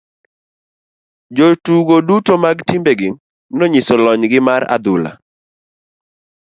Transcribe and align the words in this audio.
Jotugo 1.35 1.95
duto 2.07 2.33
mag 2.43 2.57
timbe 2.69 2.91
gi 2.99 3.09
nonyiso 3.57 3.93
lony 4.03 4.21
mar 4.23 4.29
gi 4.31 4.39
mar 4.47 4.61
adhula. 4.75 5.11